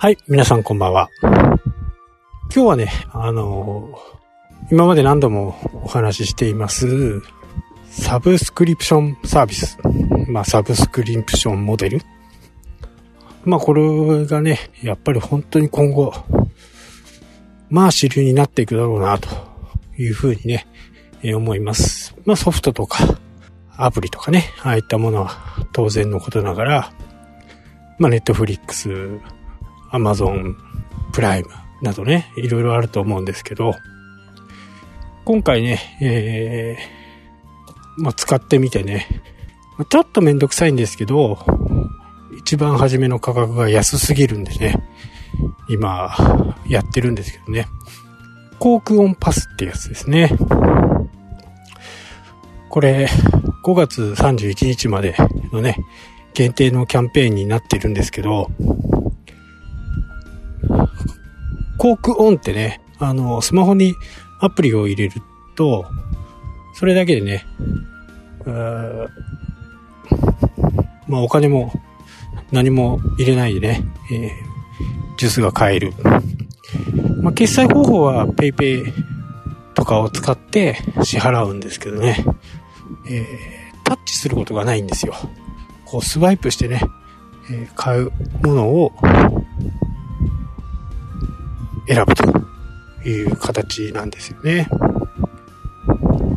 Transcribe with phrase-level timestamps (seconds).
[0.00, 1.10] はい、皆さんこんばんは。
[1.22, 1.42] 今
[2.50, 7.20] 日はね、あのー、今まで何度もお話ししています、
[7.90, 9.76] サブスクリプションサービス。
[10.28, 12.00] まあ、サブスクリプションモデル。
[13.44, 16.14] まあ、これがね、やっぱり本当に今後、
[17.68, 19.28] まあ、主流になっていくだろうな、と
[19.98, 20.68] いうふうにね、
[21.22, 22.14] えー、思います。
[22.24, 23.18] まあ、ソフトとか、
[23.76, 25.32] アプリとかね、ああいったものは
[25.72, 26.92] 当然のことながら、
[27.98, 29.18] まあ、ネットフリックス、
[29.90, 30.56] アマゾン
[31.12, 31.50] プライム
[31.82, 33.74] などね、いろいろあると思うんですけど、
[35.24, 39.06] 今回ね、えー、まあ、使ってみてね、
[39.88, 41.38] ちょっとめんどくさいんですけど、
[42.36, 44.82] 一番初めの価格が安すぎるんでね、
[45.68, 47.66] 今、やってるんですけどね。
[48.58, 50.30] 航空音パスってやつですね。
[52.70, 53.08] これ、
[53.64, 55.16] 5月31日まで
[55.52, 55.76] のね、
[56.34, 58.48] 限定のキャンペーンになってるんですけど、
[61.78, 63.94] コークオンってね、あの、スマホに
[64.40, 65.22] アプリを入れる
[65.54, 65.86] と、
[66.74, 67.46] それだけでね、
[71.08, 71.72] まあお金も
[72.52, 74.30] 何も入れないでね、えー、
[75.18, 75.92] ジュースが買える。
[77.22, 78.92] まあ決済方法は PayPay
[79.74, 82.24] とかを使って支払うんですけどね、
[83.08, 85.14] えー、タッチすることがないんですよ。
[85.84, 86.82] こうスワイプしてね、
[87.50, 88.10] えー、買う
[88.42, 88.92] ものを
[91.88, 92.24] 選ぶと
[93.08, 94.68] いう形なんですよね。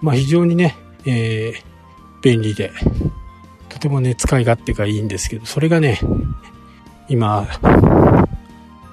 [0.00, 2.72] まあ非常にね、えー、便利で、
[3.68, 6.00] とてもね、使い勝手がいいんですけど、それがね、
[7.08, 7.46] 今、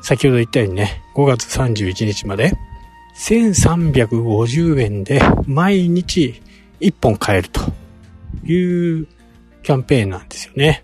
[0.01, 2.53] 先ほど言ったようにね、5月31日まで、
[3.17, 6.41] 1350円で毎日
[6.79, 7.61] 1本買えると
[8.45, 9.07] いう
[9.63, 10.83] キャンペーンなんですよね。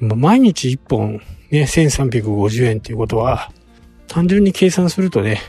[0.00, 3.52] 毎日1本ね、1350円っていうことは、
[4.12, 5.40] 単純に計算するとね、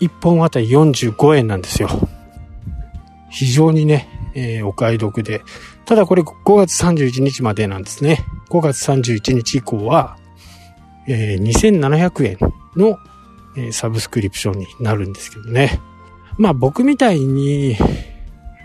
[0.00, 1.88] 1本あたり45円なんですよ。
[3.30, 5.42] 非常にね、えー、お買い得で。
[5.84, 8.26] ただこれ5月31日までなんですね。
[8.50, 10.16] 5月31日以降は、
[11.06, 12.38] えー、2700円
[12.74, 12.98] の、
[13.56, 15.80] えー、サブスクリプションになるんですけどね。
[16.38, 17.76] まあ僕みたいに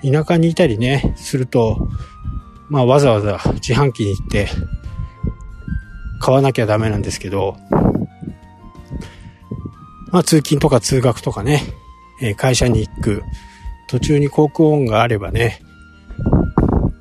[0.02, 1.88] 田舎にいたりね、すると、
[2.70, 4.48] まあわざわざ自販機に行って
[6.20, 7.56] 買わなきゃダメなんですけど、
[10.12, 11.62] まあ通勤とか通学とかね、
[12.22, 13.24] え、会社に行く。
[13.90, 15.62] 途中に航空音があればね、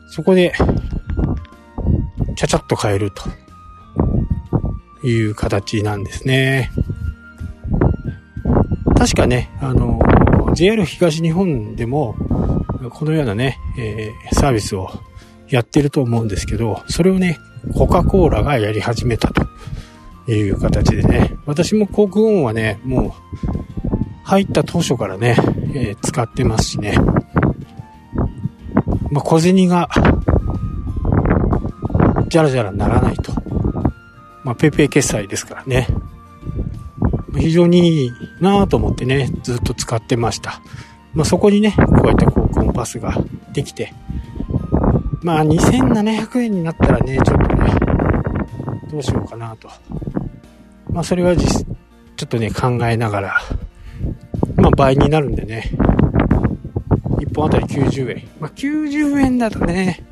[0.08, 0.54] そこで、
[2.36, 3.22] ちゃちゃっと変えると。
[5.06, 6.70] いう形なんですね。
[8.96, 10.00] 確かね、あの、
[10.54, 12.16] JR 東日本でも、
[12.90, 14.90] このようなね、えー、サービスを
[15.48, 17.38] やってると思うんですけど、それをね、
[17.74, 19.46] コカ・コーラがやり始めたと。
[20.32, 23.12] いう形でね、私も航空音はね、もう、
[24.24, 25.36] 入った当初からね、
[25.74, 26.96] えー、使ってますしね。
[29.10, 29.88] まあ、小銭が、
[32.28, 33.32] じゃらじゃらならないと。
[34.42, 35.86] まあ、ペイペイ決済ですからね。
[37.38, 40.60] 非常にいいなぁと思ってね、ずっと使ってました。
[41.14, 43.16] まあ、そこにね、こういった航空音パスが
[43.52, 43.92] できて、
[45.22, 47.70] まあ、2700円になったらね、ちょっとね、
[48.90, 49.68] どうしようかなと。
[50.96, 51.66] まあ、それは実、
[52.16, 53.40] ちょっとね、考えながら、
[54.56, 55.70] まあ、倍になるんでね、
[57.18, 58.26] 1本あたり90円。
[58.40, 60.02] まあ、90円だとね、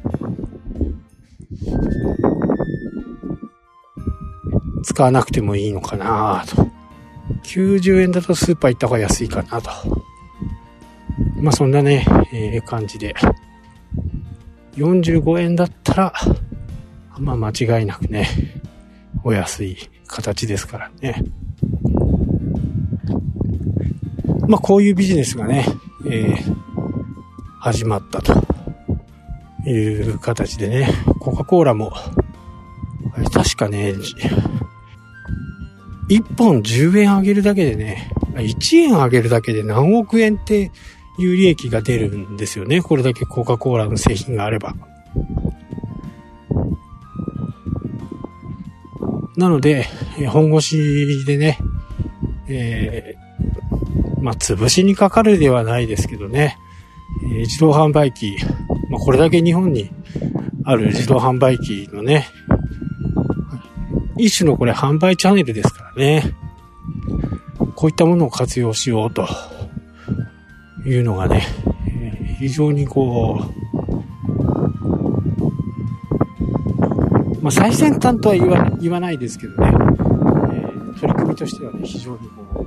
[4.82, 6.68] 使わなくてもいいのかなと。
[7.44, 9.70] 90円だとスーパー行った方が安いかなと。
[11.40, 13.14] まあそんなね、えー、感じで。
[14.76, 16.12] 45円だったら、
[17.18, 18.28] まあ間違いなくね、
[19.24, 21.22] お安い形ですからね。
[24.48, 25.66] まあこういうビジネスがね、
[26.06, 26.54] えー、
[27.60, 28.34] 始まったと
[29.68, 30.88] いう形でね、
[31.20, 31.92] コカ・コーラも、
[33.32, 33.94] 確かね、
[36.10, 40.70] 1本10円上げるだけでね、1円上げるだけで何億円って
[41.18, 42.82] いう利益が出るんですよね。
[42.82, 44.74] これだけコカ・コーラの製品があれば。
[49.36, 49.86] なので、
[50.28, 51.58] 本腰でね、
[52.48, 56.56] えー、まあ、潰しにかかるではないですけどね、
[57.32, 58.36] え、自動販売機、
[58.90, 59.90] まあ、これだけ日本に
[60.64, 62.28] ある自動販売機のね、
[64.16, 66.34] 一種のこれ販売チャンネルですからね、
[67.74, 69.26] こういったものを活用しようと
[70.86, 71.42] いうのがね、
[72.38, 73.63] 非常にこう、
[77.44, 82.66] まあ、最先端とは言わ言わないですけどね、えー、取り組みとしてはね、非常にこ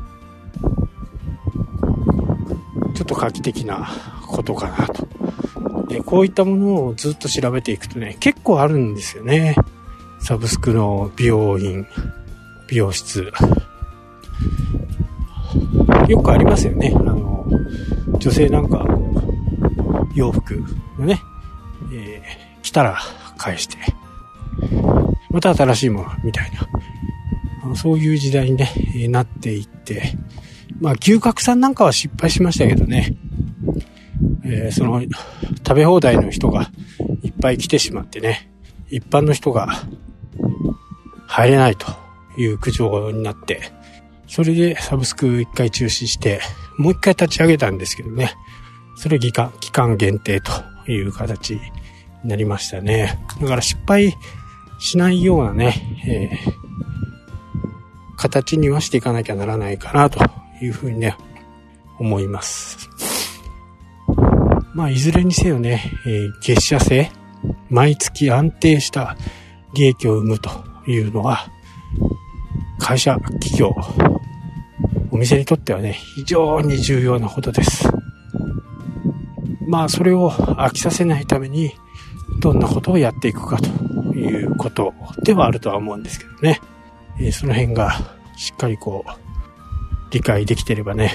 [2.94, 3.90] う、ちょっと画期的な
[4.28, 5.08] ことかなと。
[5.88, 9.56] で、こういったものをずっと調べていくとね、結構あるんですよね。
[10.20, 11.88] サブスクの美容院、
[12.68, 13.32] 美容室。
[16.08, 16.94] よくありますよね。
[16.96, 17.48] あの、
[18.20, 18.86] 女性なんか、
[20.14, 20.64] 洋服
[21.00, 21.20] のね、
[21.92, 23.00] えー、来たら
[23.38, 23.97] 返して、
[25.30, 26.52] また新しいものみたい
[27.66, 28.72] な、そういう時代にね、
[29.10, 30.14] なっていって、
[30.80, 33.16] まあ牛角さんなんかは失敗しましたけどね、
[34.44, 36.70] えー、その、食べ放題の人が
[37.24, 38.52] いっぱい来てしまってね、
[38.90, 39.68] 一般の人が
[41.28, 41.88] 入れないと
[42.38, 43.72] いう苦情になって、
[44.28, 46.42] それでサブスク一回中止して、
[46.78, 48.34] もう一回立ち上げたんですけどね、
[48.96, 50.52] それ、期間限定と
[50.92, 51.62] いう形に
[52.24, 53.20] なりましたね。
[53.42, 54.16] だから失敗
[54.80, 55.76] しないようなね、
[56.08, 60.20] えー、形にはしていかなきゃならないかなと
[60.62, 61.18] いうふうにね、
[62.00, 62.90] 思います。
[64.74, 67.12] まあ、いずれにせよね、えー、月謝制、
[67.70, 69.18] 毎月安定した
[69.74, 70.50] 利益を生むと
[70.88, 71.48] いうのは、
[72.80, 73.76] 会社、企業、
[75.10, 77.90] お店にとってはね、非常に重要なことです。
[79.68, 81.72] まあ、それを飽きさせないために、
[82.40, 83.70] どんなことをやっていくかと
[84.18, 84.94] いうこと
[85.24, 86.60] ではあるとは思うんですけどね。
[87.20, 87.92] えー、その辺が
[88.36, 89.12] しっかりこう、
[90.12, 91.12] 理解できてればね、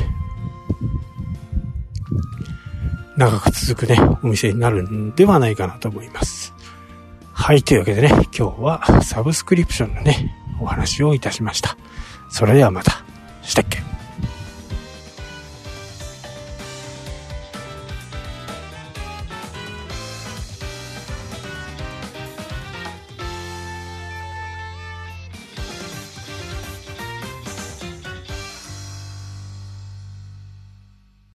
[3.16, 6.54] 長く続くね、お店になるんではないかなと思います。
[7.32, 11.76] はい、というわけでね、今日はサブスクリプションのね、お話をいたしました。
[12.30, 13.11] それではまた。